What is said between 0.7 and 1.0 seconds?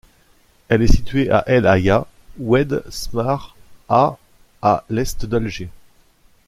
est